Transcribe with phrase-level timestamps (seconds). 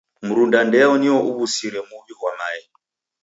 [0.25, 2.61] Mrunda ndeyo nio uw'usire muw'i ghwa mae.